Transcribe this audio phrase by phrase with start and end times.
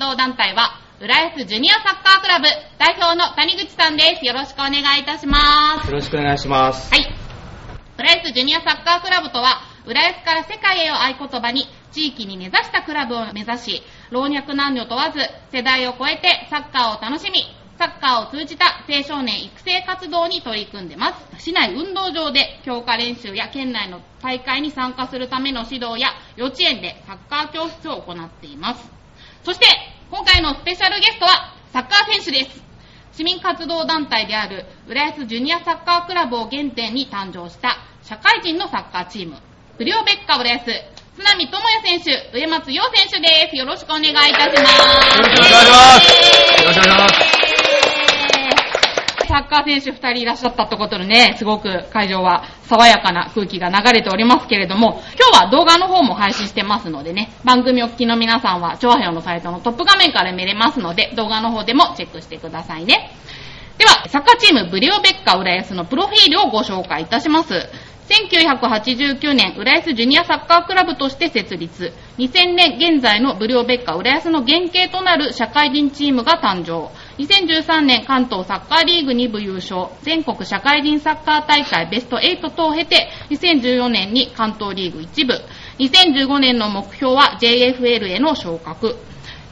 [0.00, 2.46] 活動団体は、浦安ジュニアサッカークラブ
[2.78, 4.24] 代表の谷口さんです。
[4.24, 5.88] よろしくお願いいたします。
[5.88, 6.90] よろしくお願いします。
[6.90, 7.04] はい。
[7.98, 15.20] 浦安ジュニアサッカークラブとは、浦安から世界へを合言葉に、地域に根ざしたクラブを目指し、老若男女問わず、
[15.52, 17.44] 世代を超えてサッカーを楽しみ、
[17.76, 21.44] サッカーを通じた青少年育成活動に取り組んでます。
[21.44, 29.00] 市内運動場で強化練習や県内の大会に参加するための指導や幼稚園でサッカー教室を行っています。
[29.44, 29.66] そして、
[30.10, 32.62] 今回のスペシャルゲストはサッカー選手です。
[33.12, 39.36] 市民活動団体である浦安ジュニアサッカークラブを原点に誕生した社会人のサッカーチーム、
[39.78, 43.56] ブリオベッカ浦安、津波智也選手、上松陽選手です。
[43.56, 45.16] よろしくお願いいたします。
[45.16, 46.62] よろしくお願いします。
[46.62, 47.39] よろしくお願いします。
[49.30, 63.12] サッカー選手2人いらっしゃったってことでね、すごく会場は爽やかな空気が流れておりますけれども、今日は動画の方も配信してますのでね、番組お聞きの皆さんは、長編のサイトのトップ画面から見れますので、動画の方でもチェックしてくださいね。
[63.78, 67.68] では、サッカーチームブリオベッカ浦安のプロフィールをご紹介いたします。
[68.10, 71.92] 1989年、浦安ジュニアサッカークラブとして設立。
[72.18, 76.90] 2000年現在のブリオベッカ浦安の原型となる社会人チームが誕生。
[77.20, 79.88] 2013年関東サッカーリーグ2部優勝。
[80.02, 85.34] 全国社会人サッカー大会ベスト8等を経て、2014年に関東リーグ1部。
[85.78, 88.96] 2015年の目標は JFL への昇格。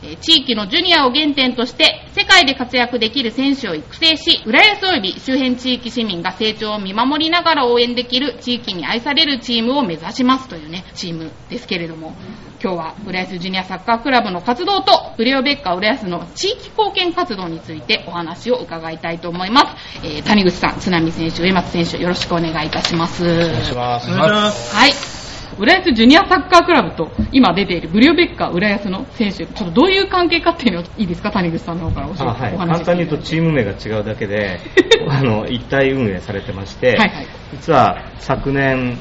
[0.03, 12.15] えー地域のジュニアを原点として世界で活躍できる選手を育成し、浦安及び周辺地域市民が成長を見守りながら応援できる地域に愛されるチームを目指しますというね、チームですけれども、
[12.63, 20.07] 今日は浦安ジュニアサッカークラブの活動と、ブレオベッカ浦安の地域貢献活動についてお話を伺いたいと思います。
[20.07, 23.25] えー谷口さん、津波選手、上松選手、よろしくお願いいたします。
[23.25, 24.11] お願いします。
[24.11, 24.77] お願いします。
[24.77, 25.18] はい。
[25.57, 34.61] 浦安ジュニアサッカークラブと今出ているブリオベッカ浦安の選手、ちょっとどういう関係かっていうのをいいですか、谷口さんの方から教えて、あはい、お話簡単に言うとチーム名が違うだけで
[35.09, 37.27] あの一体運営されてまして、はいはい。
[37.53, 38.99] 実は昨年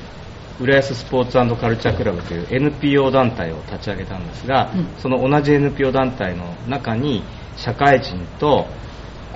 [0.60, 4.88] 浦安スポーツカルチャークラブという NPO 団体を立ち上げたんですが、うん。
[4.98, 7.24] その同じ NPO 団体の中に
[7.56, 8.68] 社会人と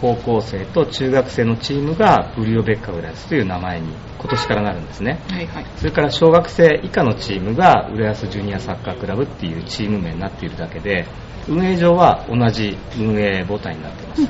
[0.02, 5.20] 高校生と中学生のチームがブリオベッカ浦安という名前に今年からなるんですね。
[5.30, 5.66] はいはい。
[5.78, 11.06] それから小学生以下のチームが浦安ジュニアサッカークラブっていうチーム名になっているだけで
[11.48, 14.22] 運営上は同じ運営母体になっています、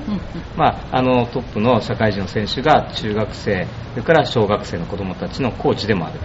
[0.57, 6.19] まあ、あのトップの社会人の選手が中学生それから小学生の子どもたちのコーチでもある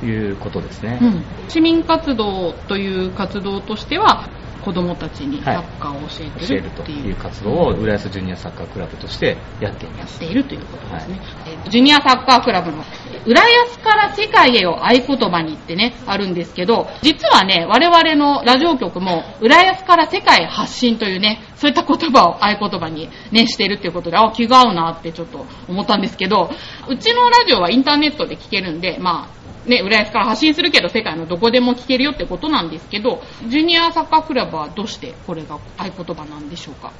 [0.00, 4.28] ということですね、うん、市民活動という活動としては
[4.64, 12.82] 子供たちにサッカーを教え教えるとてるっていう,、活動を浦安ジュニアサッカークラブとしてやっていまやっすているということですね、えージュニアサッカークラブの
[13.26, 26.50] 浦安から世界へを合言葉にってねあるんですけど実はね我々のラジオ局も浦安から世界へ発信というねそういった言葉を合言葉にねしているっていうことであ気が合うなってちょっと思ったんですけど
[26.88, 29.37] うちのラジオはインターネットで聞けるんでまあ
[29.68, 36.92] ね、浦安から発信するけど世界のどこでも聞けるよってことなんですけど、ジュニアサッカークラブはどうしてこれが合言葉なんでしょうか？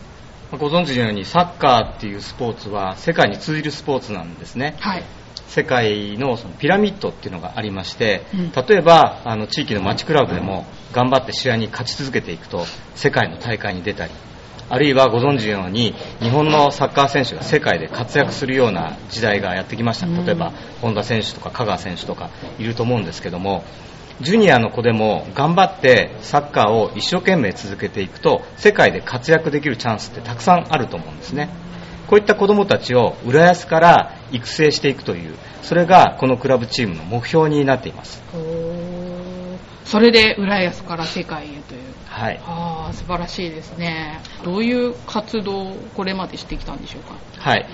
[0.53, 4.77] ご存知のようにサッカーっていうスポーツは世界に通じるスポーツなんですね。
[4.79, 5.05] はい。
[5.47, 8.53] 世界のそのピラミッドっていうのがありまして、うん。
[8.53, 12.65] 例えばあの地域の町クラブでも頑張って試合に勝ち続けていくと
[12.95, 14.13] 世界の大会に出たり
[14.71, 20.07] あるいはご存知のように日本のサッカー選手が世界で活躍するような時代がやってきました。
[20.07, 20.25] うん。
[20.25, 23.65] 例えば本田選手とか香川選手とかいると思うんですけども
[24.21, 31.49] ジュニアの子でも頑張ってサッカーを一生懸命続けていくと世界で活躍できるチャンスってたくさんあると思うんですね。
[32.09, 38.23] こういった子どもたちを浦安から育成していくというそれがこのクラブチームの目標になっています
[39.91, 41.81] それで浦安から世界へという。
[42.07, 44.21] はいああ、素晴らしいですね。
[44.45, 47.15] どういう活動をこれまでしてきたんでしょうか？
[47.39, 47.67] はい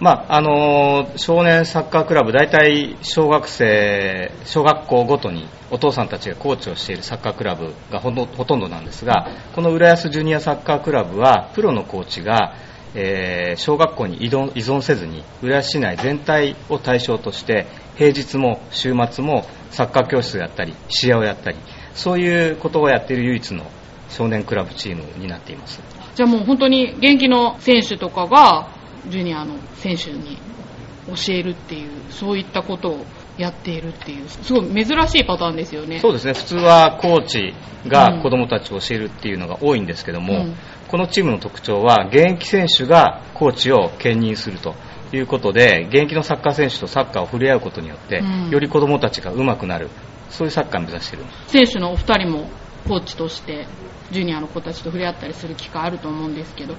[0.00, 9.26] まああのー少年サッカークラブ大体小学生小学校ごとにお父さんたちがコーチをしているサッカークラブがほとんどなんですが
[9.56, 12.54] この浦安ジュニアサッカークラブはプロのコーチが、
[12.94, 21.56] えー小学校に依存せずに浦安市内全体を対象として平日も週末もサッカー教室をやったり試合をやったり
[21.94, 23.64] そういうことをやっている唯一の
[24.08, 25.80] 少年クラブチームになっています。
[26.14, 28.70] じゃあもう本当に現役の選手とかが
[29.08, 30.38] ジュニアの選手に
[31.06, 33.06] 教えるっていう、そういったことを
[33.38, 36.00] やっているっていう、すごい珍しいパターンですよね。
[36.00, 36.34] そうですね。
[36.34, 37.54] 普通はコーチ
[37.86, 40.54] が子どもたちを教えるっていうのが多いんですけども、うん。
[40.88, 44.74] このチームの特徴は現役選手がコーチを兼任すると
[45.12, 48.50] いうことで現役のサッカー選手とサッカーを触れ合うことによって、うん。
[48.50, 49.88] より子どもたちが上手くなる。
[50.30, 52.50] そういうサッカーを目指している選手のお二人も
[52.86, 53.66] コーチとして
[54.10, 56.74] ジュニアの子たちと触れ合ったりする機会あると思うんですけど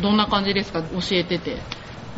[0.00, 0.80] どんな感じですか？
[0.80, 1.56] 教えてて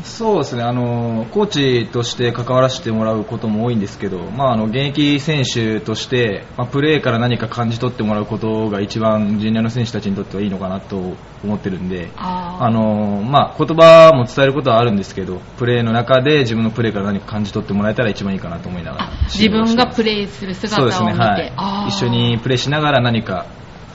[0.05, 19.11] そうですね、あのコーチとして関わらせてもらうことも多いんですけど、まあ、あの現役選手として、まあ、プレーから何か感じ取ってもらうことが一番ジュニアの選手たちにとってはいいのかなと思ってるんで、あのまあ、言葉も伝えることはあるんですけど、プレーの中で自分のプレーから何か感じ取ってもらえたら一番いいかなと思いながら。
[19.29, 23.47] 自分がプレーする姿を見て、ねはい、一緒にプレーしながら何か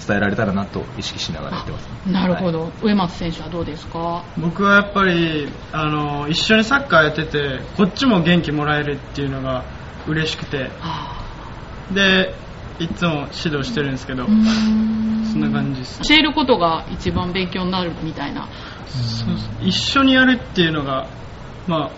[0.07, 4.24] 伝えられたらなと意識しながらやってます、なるほど、はい、上松選手はどうですか？
[4.38, 9.63] 僕はやっぱりあの一緒にサッカーやっててこっちも元気もらえるっていうのが
[10.07, 10.71] 嬉しくて。
[11.94, 12.33] で
[12.80, 18.48] いつも指導してるんですけどそんな感じです、教えることが一番勉強になるみたいな。
[19.62, 21.07] 一緒にやるっていうのが
[21.68, 21.92] まあ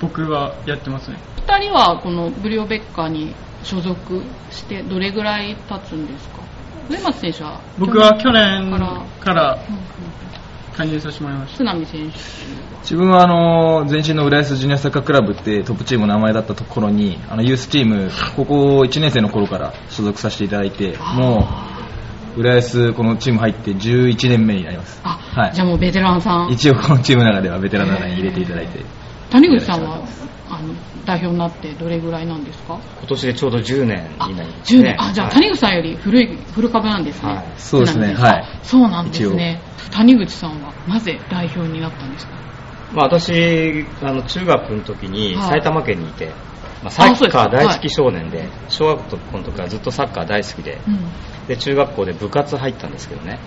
[0.00, 1.18] 僕はやってますね。
[1.46, 3.32] 2人はこのブリオベッカに
[3.62, 6.42] 所属してどれぐらい経つんですか？
[6.88, 8.70] 上松選手は僕は去年
[9.20, 9.58] から。
[10.72, 11.56] 加入させてもらいました。
[11.58, 12.18] 津波選手。
[12.80, 21.46] 自分はあの前身の浦安ジュニアサッカークラブってトップチームの名前だったところにあのユースチームここ1年生の頃から所属させていただいても
[22.36, 25.00] う浦安このチーム入って11年目になります。
[25.04, 26.50] あ、はい、じゃあもうベテランさん。
[26.50, 28.80] 一応このチームの中ではベテランの中に入れていただいて
[29.32, 30.06] 谷口さんは
[30.50, 30.74] あの
[31.06, 32.78] 代表になってどれぐらいなんですか？
[32.98, 35.02] 今年でちょうど10年になります、ね、10年。
[35.02, 38.14] あじゃあ、はい、谷口さんより古い古株なんですね、はい、そうですね。
[38.14, 38.44] はい。
[38.62, 39.60] そうなんですね。
[39.90, 42.34] 谷口さんはなぜ代表になったんですか、
[42.92, 46.34] まあ、私あの中学の時に埼玉県にいて、はい
[46.82, 53.38] まあ、サッカー大好き少年で、小学校の時からずっとサッカー大好きでうん、で中学校で部活入ったんですけどね。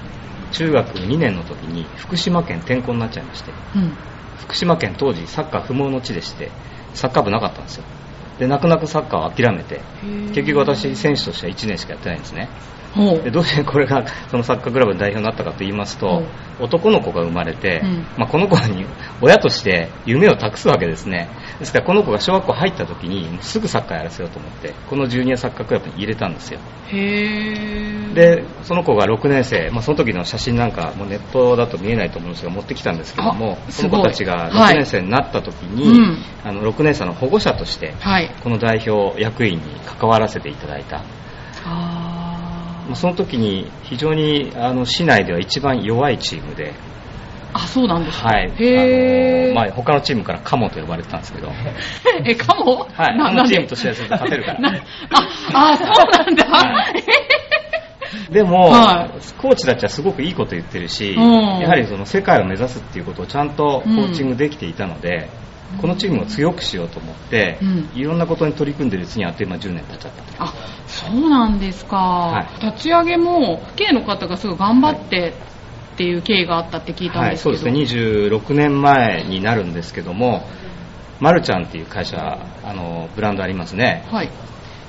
[0.52, 3.92] 中学2年の時に福島県転校になっちゃいまして、うん、
[4.38, 6.52] 福島県当時サッカー不毛の地でして
[6.94, 7.84] サッカー部なかったんですよ。
[8.40, 9.82] で泣く泣くサッカーを諦めて
[10.34, 12.50] 結局私選手としては1年しかやってないんですね
[12.96, 16.24] でどうしてこれがそのサッカークラブの代表になったかと言いますと、
[16.60, 18.86] 男の子が生まれて、うん、まあ、この子に
[19.22, 21.30] 親として夢を託すわけですね。
[21.60, 26.60] ですからこの子が小学校入った時にすぐサッカーやらせようと思ってこのジュニアサッカークラブに入れたんですよ。
[28.14, 37.94] でその子が6年生、まあ、その時の写真なんかもネットだと見えないと思うんですが持ってきたんですけどもその子たちが6年生になった時に、はいうん、あの6年生の保護者として、
[38.44, 41.04] この代表役員に関わらせていただいた。
[42.94, 46.74] その時に非常にあの市内では一番弱いチームで
[47.56, 48.28] あそうなんですか。
[48.28, 48.52] はい。
[48.60, 51.50] へまあ、他のチームからカモと呼ばれてたんですけど。
[52.26, 52.86] えカモ？
[52.92, 53.18] はい。
[53.18, 54.70] あのチームとしては勝てるから。
[55.54, 56.96] ああそうなんだ、はい、
[58.34, 65.28] でも、はい、コーチたちはすごくいいこと言ってるし、うん、やはりその世界を目指すっていうことをちゃんとコーチングできていたので、うん、
[65.82, 70.44] このチームを強くしようと思って、うん、いろんなことに取り組んでるうちにあっという間10年経っちゃった。
[70.44, 70.54] あ
[70.88, 75.34] そうなんですか、はい、立ち上げも父兄の方がすごい頑張って
[75.96, 78.30] っていう経緯があったって聞いたんですけど、はい、そうですね。
[78.30, 80.48] 26年前になるんですけども
[81.20, 84.30] マルちゃんっていう会社あのブランドありますね、はい、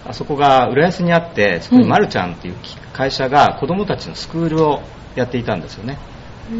[0.04, 2.56] あそこが浦安にあってそこにマルちゃんっていう
[2.92, 4.82] 会社が子供たちのスクールを
[5.14, 5.98] やっていたんですよね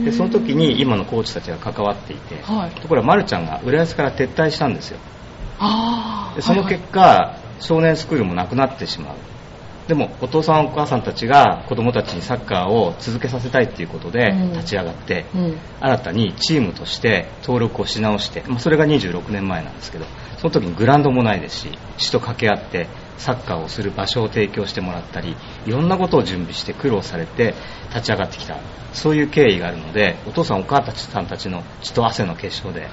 [0.05, 4.99] でその時に今のコーチたちが関わっていて、はい、ところがマルちゃんが浦安から撤退したんですよ。
[6.35, 9.14] でその結果、はいはい、少年スクールもなくなってしまう。
[9.88, 15.45] でもお父さんお母さんたちが子供たちにサッカーを続けさせたいっていうことで立ち上がって、うん。
[15.45, 20.07] うん、新たにチームとして登録をし直して、まあ、それが26年前なんですけど
[20.38, 27.54] その時にグラウンドもないですし市と掛け合ってサッカーをする場所を提供してもらったりいろんなことを準備して苦労されて
[27.90, 28.58] 立ち上がってきた
[28.92, 32.88] そういう経緯があるのでお父さんお母さんたちの血と汗の結晶で。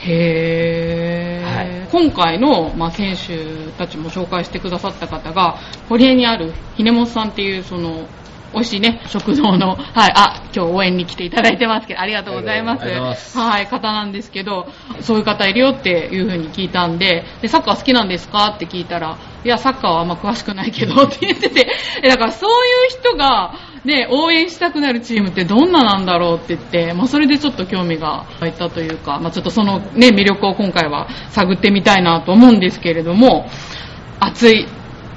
[0.00, 5.58] へー、はい、今回の、まあ、選手たちも紹介してくださった方が
[5.88, 8.06] 堀江にあるひねもさんっていうその
[8.52, 13.38] 美味しいね、食堂の、はい、あ、今日応援に来ていただいてますけど、ありがとうございます。
[13.38, 14.66] はい、方なんですけど、
[15.00, 21.68] そういう方いるよっていう風に聞いたんで、で、サッカー好きなんですかって聞いたら、いや、サッカーはあんま詳しくないけどって言ってて、
[22.02, 22.52] だからそうい
[22.88, 23.52] う人が、
[23.84, 33.48] ね、応援したくなるチームってどんななんだろうって言って、まあ、それでちょっと興味が湧いたというか、まあ、ちょっとそのね、魅力を今回は探ってみたいなと思うんですけれども、
[34.20, 34.66] 熱い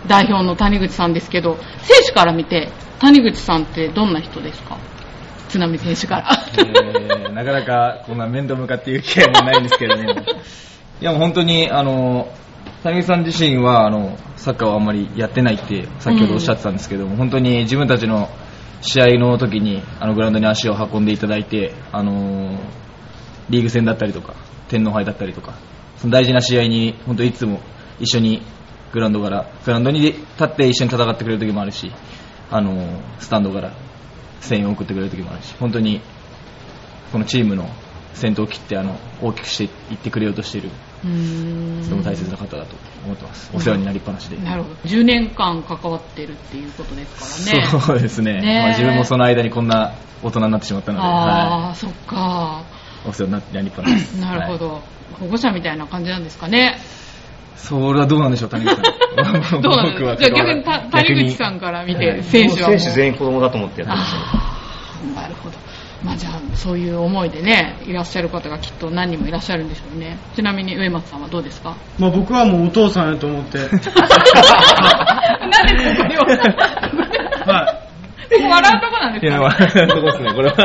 [0.07, 4.77] 代表の谷口さんですけど、選手から見て、谷口さんってどんな人ですか？
[5.49, 10.23] 津波選手から、えー、なかなかこんな面と向かって言う機会もないんですけどね。
[11.01, 12.31] いやもう本当に、あの、
[12.83, 18.29] 谷口さん自身はあのサッカーをあんまりやってないって先ほどおっしゃってたんですけども、うん、本当に自分たちの
[18.81, 22.57] 試合の時にあのグラウンドに足を運んでいただいて、あの
[23.49, 24.35] リーグ戦だったりとか
[24.69, 25.53] 天皇杯だったりとか
[25.97, 27.59] その大事な試合に本当いつも
[27.99, 28.41] 一緒に
[28.93, 31.91] グラウンドからグラウンドに立って一緒に戦ってくれる時もあるし
[32.49, 33.73] あのスタンドから
[34.41, 36.01] 声援を送ってくれる時もあるし本当に
[37.11, 37.69] このチームの
[38.13, 40.69] 先頭を切ってあの大きくしていってくれようとしている
[41.01, 41.07] と
[41.89, 44.75] ても大切な方だと思ってますお世話になりっぱなしで、なるほど。
[44.83, 47.79] 10年間関わってるっていうことですからね。
[47.81, 52.63] そうですねねまあ、自分もその間にこんな大人になってしまったので、あはあ、そっか。
[53.05, 54.81] い、お世話に なりっぱなしですなるほはいど。
[55.19, 56.79] 保護者みたいな感じなんですかね。
[57.61, 59.61] それはどうなんでしょう谷口さん。
[59.61, 62.69] どうなんですかじゃあ逆にた谷口さんから見て、選手は。
[62.69, 64.57] 選手全員子供だと思ってやってますよあ
[65.17, 65.55] あ、なるほど。
[66.03, 70.17] まあじゃあ、そういう思いでね、いらっしゃる方がきっと何人もいらっしゃるんでしょうね。
[70.35, 71.75] ちなみに上松さんはどうですか？
[71.99, 73.79] まあ、僕はもうお父さんやと思って、なんでこ
[76.03, 76.23] こには
[77.45, 77.77] は
[78.31, 80.55] 笑うとこなんですいや、か、まあ、そこですね、これは。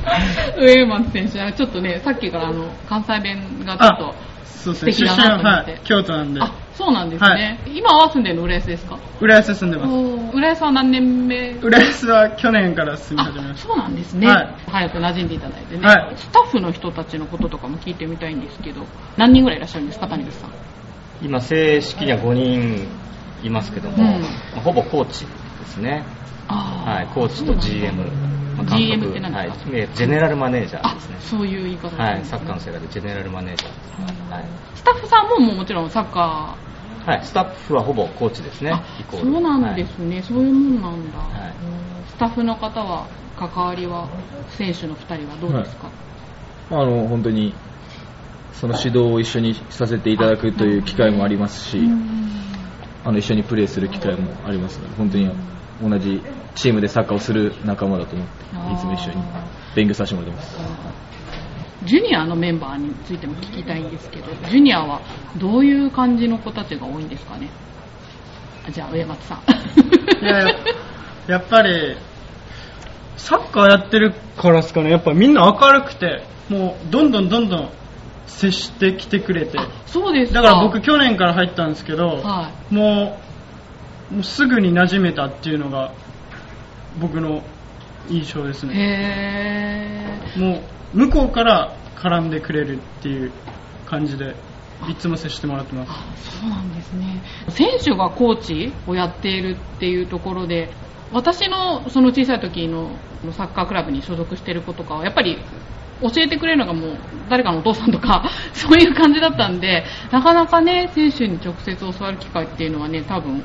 [0.58, 4.14] 上松選手はちょっとね、さっきからあの、関西弁がちょっと、
[4.60, 5.48] そうですね、素敵出身だなと思って。
[5.48, 7.58] ははい、京都なんで、あ、そうなんですね。
[7.66, 8.98] 今は住んでるの浦安ですか？
[9.20, 10.36] 浦安住んでます。
[10.36, 11.52] 浦安は何年目？
[11.62, 14.26] 浦安は去年から住み始めまあ、しそうなんですね。
[14.26, 14.54] はい。
[14.66, 16.16] 早く馴染んでいただいてね、はい。
[16.16, 18.86] スタッフの人たちのこととかも聞いてみたいんですけど、
[19.16, 20.50] 何人ぐらいいらっしゃるんですか、谷口さん。
[21.22, 22.88] 今正式には5人
[23.42, 24.22] いますけども、うん。
[24.22, 26.04] まあほぼコーチですね。
[26.48, 28.06] あはい、コーチと GM、まあ
[28.64, 29.70] GM って何ですか？
[29.70, 32.04] はい、ジェネラルマネージャーあですね、そういう言い方ですね。
[32.04, 33.76] はい、サッカーの世界でジェネラルマネージャーで
[34.14, 34.44] す、はい。
[34.74, 36.56] スタッフさんももうもちろんサッカ
[37.06, 41.50] はい、スタッフはほぼコーチですー、ねそうなんですね、そういうもんなんだ、はい。
[41.50, 43.06] うんスタッフの方は
[43.38, 44.06] 関わりは
[44.50, 45.88] 選手の2人はどうですか、
[46.70, 47.54] あの、本当に、
[48.52, 51.80] その指導を一緒にさせていただくという機会もありますし、
[53.04, 55.30] あの、一緒にプレーする機会もありますので、本当に
[55.82, 56.20] 同じ
[56.54, 59.22] チームでサッカーをする仲間だと思って、いつも一緒に
[59.74, 60.58] 勉強させてもらってます。
[61.84, 65.00] ジュニアのメンバーについても聞きたいんですけど、ジュニアは
[65.38, 67.48] どういう感じの子たちが多いんですかね？
[68.68, 69.38] あじゃあ、上松さん。
[69.40, 69.52] た。
[69.52, 69.56] い
[70.24, 70.58] や
[71.26, 71.96] やっぱり、
[73.16, 77.70] サッカーやってるからですかね、やっぱみんな明るくて、もうどんどんどんどん
[78.26, 80.42] 接してきてくれて、そうですか。
[80.42, 83.18] だから僕去年から入ったんですけど、はも
[84.10, 85.92] うもうすぐに馴染めたっていうのが
[87.00, 87.42] 僕の
[88.08, 88.68] 印象ですい。
[88.68, 90.06] ね。
[90.36, 90.62] も
[90.94, 93.32] う向こうから絡んでくれるっていう
[93.86, 94.34] 感じで
[94.88, 95.90] いつも接してもらってます。
[95.90, 96.04] あ
[96.40, 100.70] そうなんですね選手がコーチをやっているっていうところで
[101.12, 102.90] 私のその小さい時の
[103.32, 105.38] サッカークラブに所属している子とかはやっぱり
[106.00, 113.42] 教えてくれるのがもう誰かのお父さんとか そういう感じだったんでなかなかね選手に直接教わる機会っていうのはね多分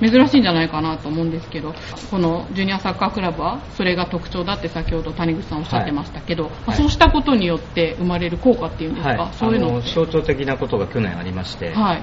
[0.00, 1.74] 珍しいんじゃないかなと思うんですけど
[2.10, 9.80] このジュニアサッカークラブはそれが特徴だって先ほど谷口さんおっしゃってましたけど、まあはいそうしたことによって生まれる効果っていうんですか、はい、そういうの。
[9.80, 12.02] 象徴的なことが去年ありまして、はい。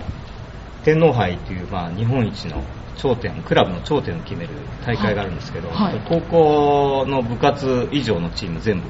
[0.84, 2.64] 天皇杯という、まあ、日本一の
[2.98, 4.54] 頂点クラブの頂点を決める
[4.86, 5.70] 大会があるんですけど、
[6.10, 8.88] 高校の部活以上のチーム全部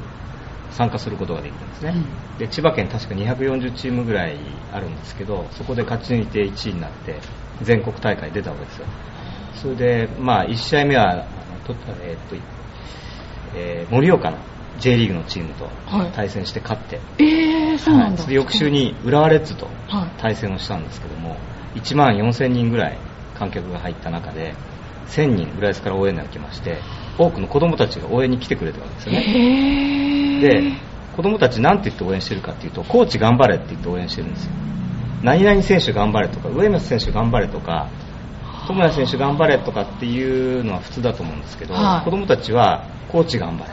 [0.73, 1.95] 参加することができるんですね、
[2.39, 4.37] で千葉県確か240チームぐらい
[4.71, 7.19] あるんですけどそこで勝ち抜いて1位になって
[7.61, 8.85] 全国大会に出たわけですよ。
[9.61, 11.25] それで、まあ、1試合目は
[11.65, 12.35] とえーっと
[13.55, 14.37] えー盛岡の
[14.79, 16.11] J リーグのチームとはい。
[16.11, 18.07] 対戦して勝って、えー、そうなんだ。
[18.07, 18.17] はい。
[18.17, 20.09] それで翌週に浦和レッズとはい。
[20.17, 21.37] 対戦をしたんですけども
[21.75, 22.97] 1万4000人ぐらい
[23.37, 24.55] 観客が入った中で
[25.07, 26.77] 1000人浦安から応援が来まして
[27.17, 30.39] 多くの子供たちが応援に来てくれたわけですよね。
[30.41, 30.73] で
[31.15, 34.51] 子供たち何て言って応援してるかっていうとコーチ頑張れって言って応援してるんですよ。
[35.21, 37.87] 何々選手頑張れとか上松選手頑張れとか
[38.67, 42.05] 友谷選手頑張れとかっていうのは普通だと思うんですけど、はい。
[42.05, 43.71] 子供たちはコーチ頑張れ。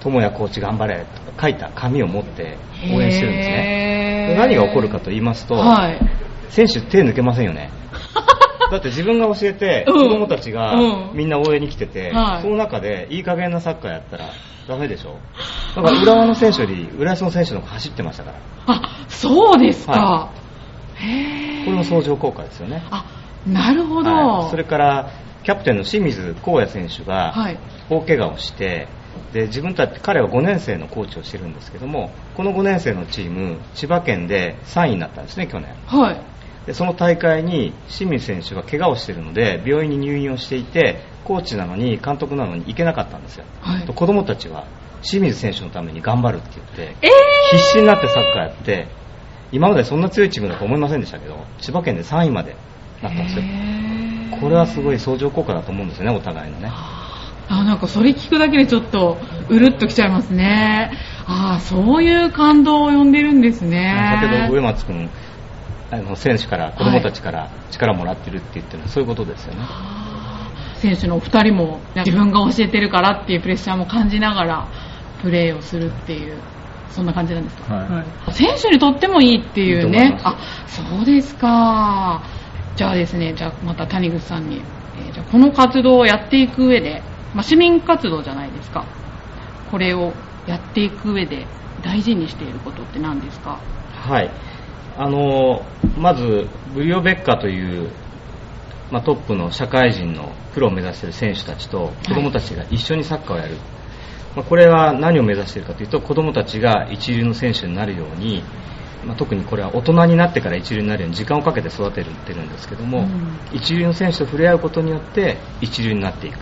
[0.00, 2.58] 友谷コーチ頑張れとか書いた紙を持って
[2.94, 4.36] 応援してるんですね。
[4.38, 5.98] 何が起こるかと言いますと、はい。
[6.50, 7.70] 選手手抜けませんよね
[8.70, 9.94] だって自分が教えてうん。
[9.94, 11.16] 子供たちがうん。
[11.16, 12.42] みんな応援に来てて、はい。
[12.42, 14.30] その中でいい加減なサッカーやったら
[14.68, 15.18] ダメでしょ。
[15.76, 18.38] だから浦和の選手より浦安の選手の方が走ってましたから。
[18.66, 19.92] あ、そうですか。
[19.92, 20.32] は
[20.96, 21.64] へー。
[21.64, 22.82] これも相乗効果ですよね。
[22.90, 23.04] あ、
[23.46, 24.10] なるほど。
[24.10, 24.50] はい。
[24.50, 25.10] それから
[25.42, 27.58] キャプテンの清水光也選手がはい。
[27.88, 28.86] 大怪我をして
[29.32, 35.74] で自分たち彼は5年生のコーチをしてるんですけどもこの5年生のチーム千葉県で3位になったんですね去年。
[35.86, 36.20] はい。
[36.70, 43.86] でその大会に清水選手が怪我をしているので病院に入院をしていてコーチなのに監督なのに行けなかったんですよ、はい。
[43.86, 44.68] と子供たちは
[45.02, 47.08] 清水選手のために頑張るって言ってえ
[47.50, 48.86] 必死になってサッカーやって
[49.50, 52.54] 今までそんな強いチームだと思いませんでしたけど千葉県で3位まで
[53.02, 53.42] なったんですよ。
[54.40, 56.68] これはすごい相乗効果だと思うんですよねお互いのね。
[57.48, 60.92] あ、なんかそれ聞くだけでちょっとうるっときちゃいますね。
[61.26, 64.20] ああ、そういう感動を呼んでるんですね。
[64.22, 65.10] 先ほど上松君
[65.92, 69.62] あの選手から子供たちから力をもらってるって言ってるのはそういうことですよね、
[70.76, 74.68] 選手のお二人も自分が教えてるからっていうプレッシャーも感じながら
[75.20, 76.38] プレーをするっていう
[76.90, 77.88] そんな感じなんですか、はい。
[77.90, 78.32] はい。
[78.32, 82.22] 選手にとってもいいっていういいいあそうですか。
[82.76, 84.62] じゃあですねじゃあまた谷口さんに、
[84.96, 87.02] えーじゃあこの活動をやっていく上で、
[87.34, 88.86] まあ、市民活動じゃないですか。
[89.70, 90.12] これを
[90.46, 91.46] やっていく上で
[91.82, 93.58] 大事にしていることって何ですか？
[93.92, 94.30] はい
[95.00, 95.62] あの
[95.96, 97.88] まずブリオベッカという、
[98.92, 103.56] まあ、トップの社会人のプロを目指している選手たちと子供たちが一緒にサッカーをやる、
[104.36, 108.44] まあ、これは何を目指しているかというと子供たちが一流の選手になるように、
[109.06, 113.38] まあ、特にこれは大人になってから一流になるように時間をかけて育ててるんですけども、うん。
[113.56, 116.40] 一流の選手と触れ合うことによって一流になっていく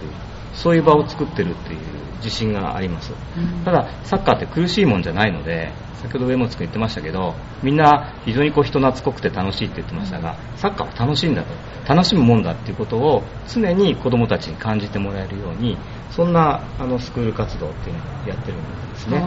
[0.59, 1.79] そういう場を作ってるっていう
[2.17, 3.13] 自信があります。
[3.37, 3.65] うん。
[3.65, 5.71] ただサッカーって苦しいもんじゃないので
[6.03, 11.49] 先ほど上本君言ってましたけどみんな非常にこう人懐っこくて楽しいって言ってましたがサッカーは楽しいんだと。
[11.89, 15.79] 楽しむもんだっていうことを常に子供たちに感じてもらえるように
[16.11, 19.19] そんなあのスクール活動っていうのをやってるんですね。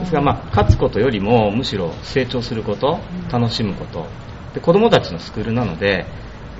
[0.00, 2.98] ですが、まあ、勝つことよりもむしろ成長すること
[3.32, 4.06] 楽しむこと。
[4.52, 6.04] で子供たちのスクールなので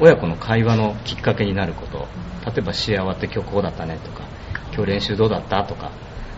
[0.00, 2.08] 親子の会話のきっかけになること
[2.46, 4.24] 例えば試合終わって今日こうだったねとか
[4.74, 5.64] 今日練習どうだった？
[5.64, 5.90] とか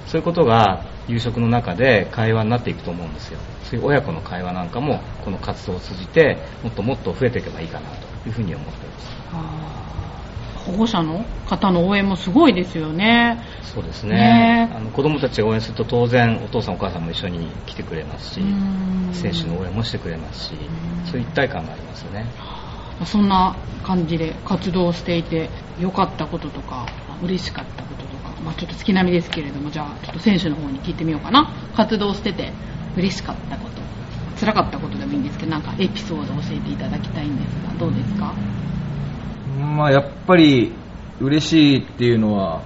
[0.06, 3.38] そういうことが夕食の中で会話になっていくと思うんですよ。
[3.64, 9.16] そういう親子の会話なんかもこの活動を通じてもっともっと増えていけばいいかなというふうに思っています。
[10.66, 13.40] 保護者の方の応援もすごいですよね。
[13.62, 14.16] そうですね。
[14.16, 14.70] ね。
[14.74, 19.10] あの子供たちが応援すると当然お父さんお母さんも一緒に来てくれますしうん。
[19.12, 21.06] 選手の応援もしてくれますしん。
[21.06, 22.26] そういう一体感がありますよね
[23.04, 26.86] そんな感じで活動していて良かったこととか
[27.22, 31.52] 嬉しかったこととか、まあ、ちょっと月並みですけれどもじゃあちょっと選手の方に聞いてみようかな。
[31.76, 32.52] 活動してて
[32.96, 33.76] 嬉しかったこと。
[34.40, 38.34] 辛かったことでもいいんですけどなんかエピソード教えていただきたいんですがどうですか？
[39.58, 40.72] まあ、やっぱり
[41.20, 42.62] 嬉しいっていうのは、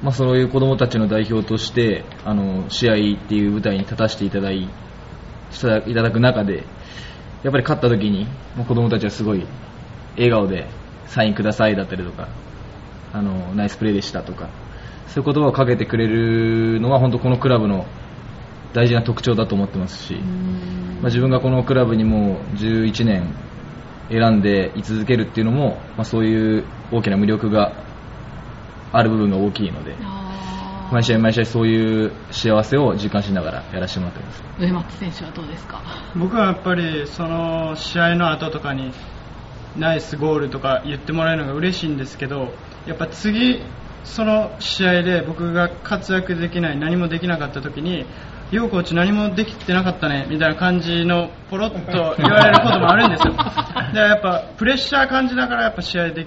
[0.00, 2.96] まあ、そういう子供たちの代表としてあの試合っ
[3.28, 4.68] ていう舞台に立たせていただいい
[5.50, 6.64] ただく中で
[7.46, 9.46] やっぱり勝った時に、まあ、子供たちはすごい
[10.16, 10.66] 笑顔で
[11.06, 12.26] サインくださいだったりとか
[13.12, 14.50] あのナイスプレーでしたとか
[15.06, 17.86] そういう言葉をかけてくれるのは本当このクラブの
[18.72, 23.32] 大事な特徴だと思ってますし、まあ、自分がこのクラブにもう11年
[24.10, 27.70] 選んで居続けるっていうのも、まあ、そういう大きな魅力が
[28.90, 29.94] ある部分が大きいので
[30.92, 34.42] 毎試合毎試合そういう幸せを実感しながらやらせてもらってます。
[34.58, 35.80] 上松選手はどうですか？
[36.16, 38.92] 僕はやっぱりその試合の後とかに
[39.76, 42.54] ナイスゴールとか言ってもらえるのが嬉しいんですけど
[42.86, 43.62] やっぱ次
[44.04, 48.06] その試合で僕が活躍できない何もできなかった時に
[48.52, 53.34] ヨウコーチ何もできてなかったねみたいな感じのポロッと言われることもあるんですよ。
[53.92, 56.26] でやっぱプレッシャー感じながらやっぱ試合で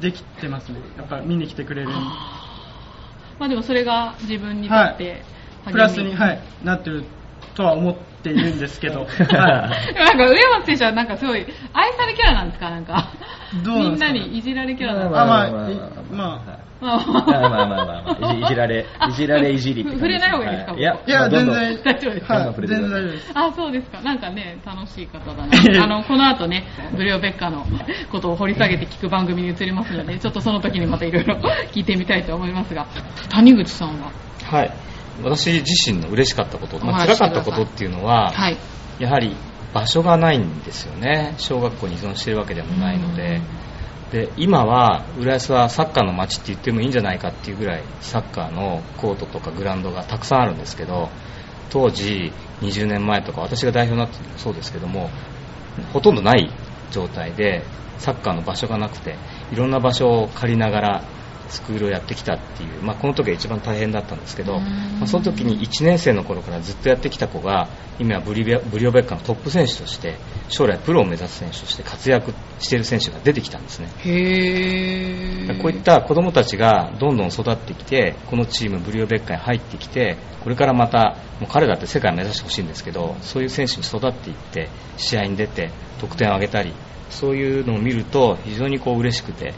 [0.00, 0.80] できてますね。
[0.98, 1.88] やっぱ見に来てくれる
[3.42, 5.24] まあでもそれが自分にとって、
[5.68, 7.02] プラスに、はい、なってる
[7.56, 9.94] とは思っているんですけど、 はい。
[9.94, 12.70] でもなんか上松選手はなんかすごい愛されキャラなんですか？
[12.70, 13.08] なんか。
[13.64, 15.22] どうなんですかみんなにいじられキャラなんですか？
[15.22, 15.60] あまあまあ
[16.12, 16.51] まあい
[16.82, 18.32] まままあまあまあまあ。
[18.32, 20.72] いじいじられいじられいじりって感じ触れない方がいいですか？
[20.72, 20.80] はい。
[20.80, 22.14] いやいや、全然、大丈夫。
[22.14, 23.30] です全然大丈夫です。
[23.34, 24.00] あ、そうですか。
[24.02, 25.52] なんかね、楽しい方だな。
[25.84, 26.64] あの、この後ね、
[26.96, 27.64] ブリオベッカの
[28.10, 31.36] ことを掘り下げて聞く番組に移りますので、 ちょっとその時にまたいろいろ
[31.72, 32.86] 聞いてみたいと思いますが、
[33.30, 34.10] 谷口さんは？
[34.44, 34.70] はい。
[35.22, 38.56] 私自身の嬉しかったこと、まあ、辛かったことっていうのは、はい。
[38.98, 39.36] やはり
[39.74, 41.34] 場所がないんですよね。
[41.38, 43.40] 小学校に依存しているわけでもないので
[44.12, 51.08] で今は浦安はサッカーの街って言ってもいいんじゃないかっていうぐらいサッカーのコートとかグラウンドがたくさんあるんですけど
[51.70, 55.08] 当時20年前とか私が代表になってもそうですけども
[55.94, 56.50] ほとんどない
[56.90, 57.64] 状態で
[57.96, 59.16] サッカーの場所がなくて
[59.50, 61.04] いろんな場所を借りながら
[61.52, 64.60] スクールをやってきたっていう、まあ、この時が一番大変だったんですけど、うん
[64.98, 70.16] まあ、その時に1年生の頃からずっとやってきた子が今はブリブリオベッカのトップ選手として
[70.48, 75.62] 将来プロを目指す選手として活躍している選手が出てきたんですねへー。
[75.62, 86.72] こういった子供たちがどんどん育ってきてこのチームブリオベッカに入ってきてこれからまたもう彼だって世界を目指してほしいんですけどそういう選手に育っていって試合に出て得点を上げたり
[87.10, 89.52] そういうのを見ると非常にこう嬉しくて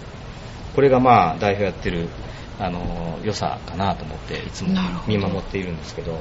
[0.74, 2.08] これがまあ代表やってる
[2.58, 4.70] あの良さかなと思っていつも
[5.06, 6.12] 見守っているんですけど。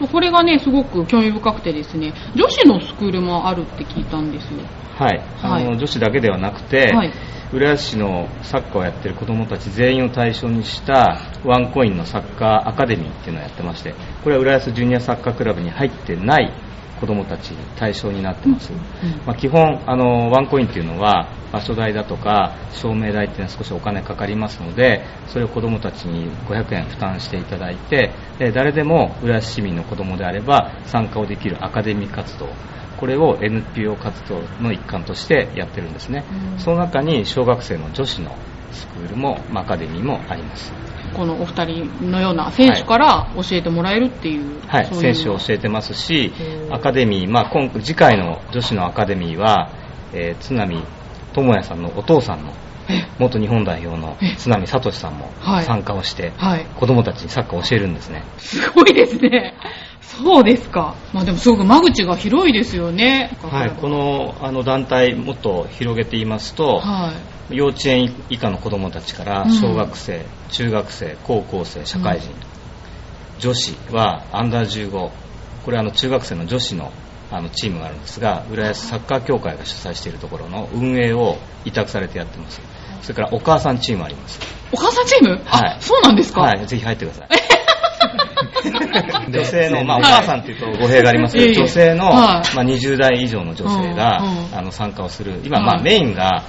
[0.00, 0.08] うん。
[0.08, 4.60] これがね、すごく興味深くてですね、女子のスクールもあるって聞いたんですよ。
[4.96, 5.78] はい、あのはい。
[5.78, 7.12] 女子だけではなくて、はい。
[7.52, 16.50] 浦安市のサッカーをやってる子どもたち全員を対象にしたワンコインのサッカーアカデミーっていうのをやってましてこれは浦安ジュニアサッカークラブに入ってない
[17.02, 18.78] 子どもたち対象になってます、うん。
[19.26, 32.46] まあ、基本あのワンコインっていうのは場所代だとか照明代っていうのは少しお金かかりますのでそれを子どもたちに500円負担していただいてで誰でも浦安市民の子どもであれば参加をできるアカデミー活動
[32.96, 36.60] これを NPO 活動の一環としてやってるんですね、うん。
[36.60, 38.36] その中に小学生の女子の
[38.70, 40.72] スクールも、まあアカデミーもあります
[41.12, 45.08] このお二人のような選手から教えてもらえるっていう、はい、そういう。
[45.08, 46.32] の選手を教えてますし
[46.70, 49.70] アカデミー、まあ、今次回の女子のアカデミーは、
[50.12, 50.82] えー津波
[51.32, 52.52] 智也さんのお父さんの
[52.88, 53.06] え？
[53.18, 54.36] 元日本代表のえ？
[54.36, 55.64] 津波聡さんもはい。
[55.64, 56.66] 参加をして、はい。
[56.76, 58.22] 子供たちにサッカーを教えるんですね。
[58.38, 59.54] すごいですね。
[60.00, 60.94] そうですか。
[61.14, 63.36] まあでもすごく間口が広いですよね。
[63.40, 69.52] はい、このあの団体もっと広げて言いますと、はい幼稚園以下の子供たちからうん。
[69.52, 72.30] 小学生、中学生、高校生、社会人、
[73.38, 75.10] 女子はアンダー15、
[75.64, 76.92] これはあの中学生の女子の
[77.30, 82.60] あのチームがあるんですが、浦安サッカー協会が主催しているところの運営を委託されてやってます。
[83.00, 84.38] それからお母さんチームあります。
[84.70, 85.40] お母さんチーム、はい。
[85.46, 87.28] あそうなんですか、はい、ぜひ入ってください。
[89.30, 92.16] 女性の、まあ、おはい母さんっていうと語弊がありますけど、女性の、はい。
[92.56, 94.22] まあ、20代以上の女性が、
[94.52, 96.44] あの参加をする、今、まあ、はいメインが、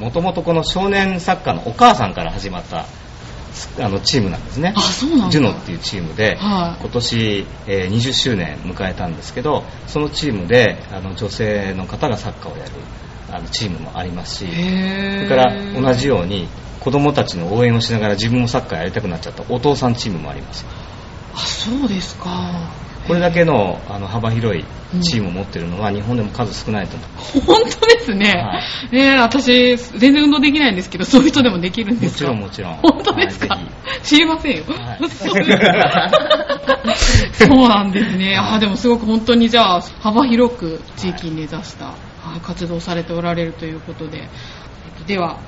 [0.00, 2.86] もともとこの少年サッカーのお母さんから始まった、
[3.78, 4.74] あの、チームなんですね。
[5.30, 6.80] ジュノっていうチームで、はい。
[6.80, 12.70] 今年、えー20周年迎えたんですけど、そのチームで、あの、女性の方がサッカーをやる、
[13.32, 16.48] あの、チームもありますし、それから同じように
[16.80, 20.64] 子供たちの応援をしながら自分もサッカーやりたくなっちゃったお父さんチームもあります
[21.34, 22.70] あそうですか。
[23.06, 24.64] これだけのあの幅広い
[25.00, 26.96] チームを持っているのは日本でも数少ないと。
[26.96, 28.60] 思う、本当ですね、は
[28.92, 32.76] ねえ私全然運動できないんですけどそういう人でもできるんでもちすかろんもちろん。
[32.76, 33.70] 本当ですか、はいぜ
[34.02, 34.98] 知りませんよ、はい。
[37.34, 41.92] そうなんですね、あでもすごく本当にじゃあ幅広く地域に根ざした、は
[42.36, 42.40] い。
[42.42, 44.28] 活動をされておられるということで、えっ
[45.00, 45.38] とでは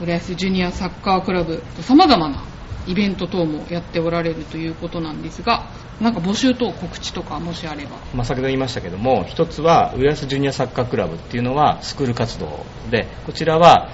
[0.00, 2.42] 浦安ジュニアサッカークラブさまざまな
[2.86, 5.68] イベント等もやっておられるということなんですが
[6.00, 7.96] なんか募集等告知とかもしあれば。
[8.14, 13.90] まあ、先ほど言いましたけども一つは浦安ジュニアサッカークラブっていうのはスクール活動でこちらは、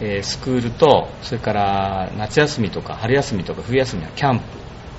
[0.00, 4.44] えースクールとそれから夏休みとか春休みとか冬休みはキャンプ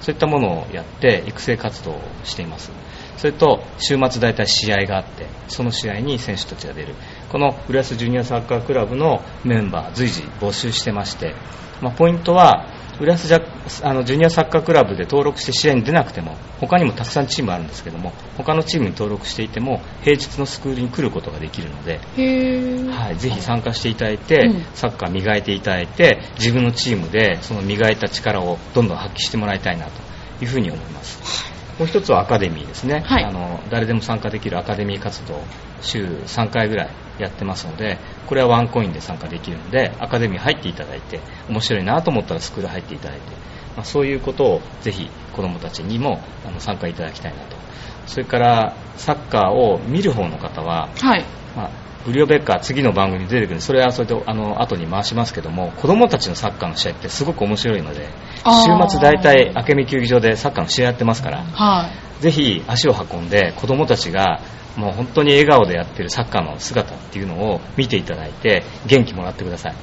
[0.02, 2.72] そういったものをやって育成活動をしています。
[3.18, 6.94] それと週末大体試合があってその試合に選手たちが出る。
[7.30, 11.36] この浦安ジュニアサッカークラブのメンバー随時募集してまして、
[11.82, 12.68] まあ、ポイントは
[13.00, 22.00] 浦安ジャあのジュニアサッカークラブで登録して試合に出なくても他にもたくさんチームあるんですけども他のチームに登録していても平日のスクールに来ることができるので、
[22.92, 24.64] はい、ぜひ参加していただいて、うん。
[24.74, 29.92] サッカー磨いていただいて自分のチームでその磨いた力をどんどん発揮してもらいたいなと
[30.42, 33.24] いうふうに思いますもう一つはアカデミーですね、はい。
[33.24, 35.36] あの誰でも参加できるアカデミー活動
[35.82, 43.26] 週3回ぐらいやってますのでこれはワンコインで参加できるのでアカデミー入っていただいて面白いなと思ったらスクール入っていただいて、
[43.76, 47.58] まあ、そういうことをぜひ子どもたちにもあの参加いただきたいなと。
[48.06, 51.26] それからサッカーを見る方の方ははい。
[51.56, 51.70] まあ、
[52.06, 58.10] ブリオベッカー次の番組に出てくるんでそれはそれであの後に回しますけども子供たちのサッカーの試合ってすごく面白いので
[58.44, 61.90] 週末大体明美球技場でサッカーの試合やってますからは
[62.20, 62.24] い。
[62.24, 64.42] ぜひ足を運んで子供たちが
[64.78, 69.76] もう本当に笑顔でやってるサッカーの姿っていうのを見ていただいて元気もらってください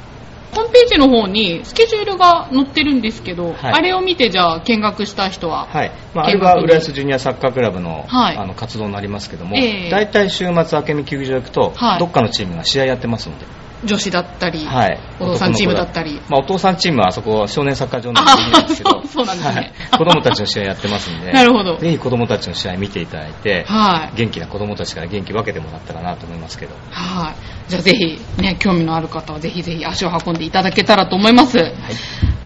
[0.53, 3.57] ホームページの方にスケジュールが載ってるんですけど、はい。
[3.73, 5.93] あれを見てじゃあ見学した人は、はい。
[6.15, 8.37] まあ、あれは浦安ジュニアサッカークラブの,、はい。
[8.37, 9.91] あの活動になりますけども、ええ。
[9.91, 11.99] 大体週末明美球技場行くと、はい。
[11.99, 13.47] どっかのチームが試合やってますので
[13.85, 16.21] 女子だったり、はい、お父さんチームだったり。
[16.29, 19.03] まあ、お父さんチームはあそこ少年サッカー場なんですけど。
[19.07, 19.55] そうなんですね。
[19.55, 19.73] はい。
[19.91, 21.33] 子供たちの試合やってますんで。
[21.33, 21.77] なるほど。
[21.79, 24.17] ぜひ子供たちの試合見ていただいて、はい。
[24.17, 26.75] 元気な子供たちから元気分けてもらったらなと思いますけど。
[26.91, 27.35] はい。
[27.71, 31.59] じゃあぜひ、ね、興味のある方はぜひぜひ足を運んでいただけたらと思います。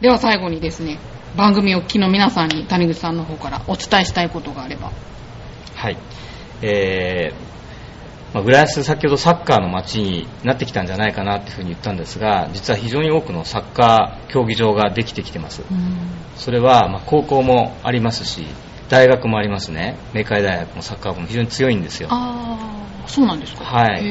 [0.01, 0.99] では最後にですね、
[1.37, 4.93] 番組をお聞きの皆さんに谷口さんの方からお伝えしたいことがあれば。
[5.75, 5.97] はい。
[6.63, 7.55] えー
[8.35, 15.63] まあ、浦安先ほどサッカーの街になってきたんじゃないかなっていうふうに言ったんですが実は非常に多くのサッカー競技場ができてきてます。
[16.37, 18.45] それはまあ高校もありますし
[18.89, 19.97] 大学もありますね。
[20.13, 22.09] 明海大学もサッカー部も非常に強いんですよ。
[22.11, 22.59] あ
[23.05, 23.65] あ、そうなんですか。
[23.65, 24.03] はい。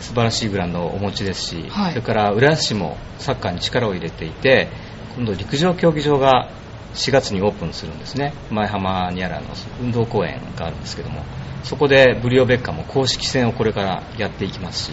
[0.00, 1.90] 素晴らしいグラウンドをお持ちですし、はい。
[1.92, 4.68] それから浦安市もサッカーに力を入れていて
[5.16, 6.50] 今度陸上競技場が
[6.94, 8.34] 4月にオープンするんですね。
[8.50, 9.46] 前浜にあるあの
[9.80, 11.22] 運動公園があるんですけども
[11.66, 14.92] そこでブリオベッカも公式戦をこれからやっていきます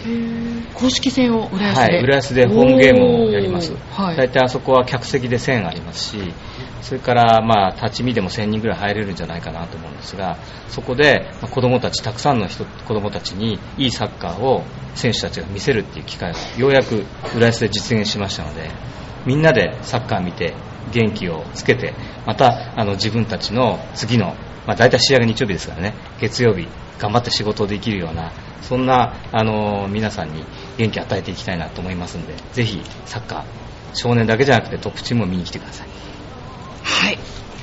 [0.74, 1.94] 公式戦を浦安で？
[1.94, 3.72] はい、浦安でホームゲームをやります。
[3.92, 4.16] はい。
[4.16, 6.34] 大体あそこは客席で1000ありますし
[6.82, 10.36] それからまあ立ち見でも1000人ぐらい入れるんじゃないかなと思うんですが
[10.68, 14.64] そこでまあ子どもたちたくさんの人子どもたちにいいサッカーを
[14.96, 17.04] 選手たちが見せるっていう機会をようやく
[17.36, 18.70] 浦安で実現しましたので
[19.26, 20.54] みんなでサッカー見て
[20.92, 21.94] 元気をつけて
[22.26, 24.34] またあの自分たちの次の、
[24.66, 26.68] まあ、大体仕上げ日曜日ですからね月曜日
[26.98, 30.44] 頑張って仕事できるようなそんなあの皆さんに
[30.78, 33.44] 元気を与えていきたいなと思いますのでぜひサッカー
[33.94, 35.93] 少年だけじゃなくてトップチームを見に来てください。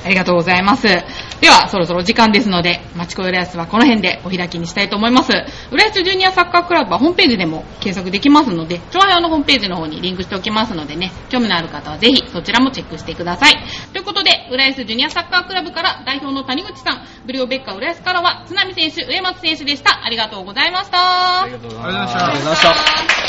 [0.03, 0.87] ありがとうございます。
[0.87, 5.31] では、そろそろ時間ですので、町子浦安はこの辺でお開きにしたいと思います。
[5.71, 13.53] 浦安ジュニアサッカークラブはホームページでも検索できますので、調和用のホームページの方にリンクしておきますのでね、興味のある方はぜひそちらもチェックしてください。
[13.93, 20.03] ということで、浦安ジュニアサッカークラブから代表の谷口さん、ブリオベッカ浦安からは津波選手、上松選手でした。
[20.03, 21.43] ありがとうございました。
[21.43, 23.21] ありがとうございましたありがとうございました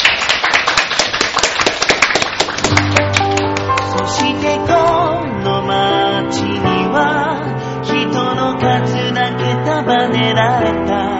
[3.93, 4.92] そして
[10.35, 11.12] れた